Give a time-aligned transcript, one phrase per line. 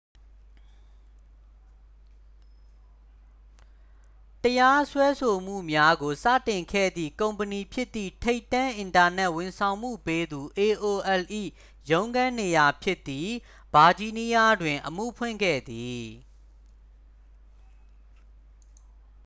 [4.43, 11.21] တရားစွဲဆိုမှုများကို စတင်ခဲ့သည့် ကုမ္ပဏီဖြစ်သည့် ထိပ်တန်း အင်တာနက် ဝန်ဆောင်မှုပေးသူ aol၏
[11.91, 13.31] ရုံးခန်းနေရာ ဖြစ်သည့်
[13.73, 16.05] ဗာဂျီးနီးယားတွင် အမှုဖွင့်ခဲ့သည်